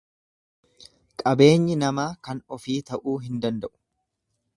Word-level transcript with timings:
Qabeenyi 1.21 1.75
namaa 1.81 2.07
kan 2.29 2.41
ofi 2.57 2.79
ta'uu 2.89 3.15
hin 3.27 3.37
danda'u. 3.45 3.75